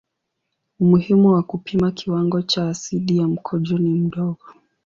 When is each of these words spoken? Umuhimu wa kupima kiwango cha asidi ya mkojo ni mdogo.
Umuhimu 0.79 1.31
wa 1.33 1.43
kupima 1.43 1.91
kiwango 1.91 2.41
cha 2.41 2.67
asidi 2.69 3.17
ya 3.17 3.27
mkojo 3.27 3.77
ni 3.77 3.89
mdogo. 3.89 4.43